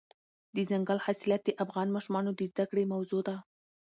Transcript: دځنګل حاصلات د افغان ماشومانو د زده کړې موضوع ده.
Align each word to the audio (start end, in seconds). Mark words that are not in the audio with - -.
دځنګل 0.55 0.99
حاصلات 1.05 1.41
د 1.45 1.49
افغان 1.63 1.87
ماشومانو 1.95 2.31
د 2.33 2.41
زده 2.51 2.65
کړې 2.69 2.83
موضوع 2.93 3.21
ده. 3.27 3.35